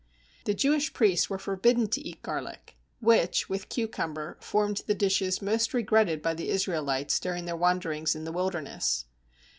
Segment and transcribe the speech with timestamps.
[0.45, 5.75] The Jewish priests were forbidden to eat garlic, which (with cucumber) formed the dishes most
[5.75, 9.05] regretted by the Israelites during their wanderings in the wilderness.